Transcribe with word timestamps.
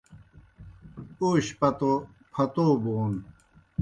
اوشیْ 1.19 1.53
پتو 1.59 1.93
پھتو 2.33 2.65
بون 2.83 3.11